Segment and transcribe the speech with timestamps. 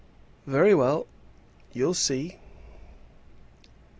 [0.47, 1.05] "Very well;
[1.73, 2.39] you'll see."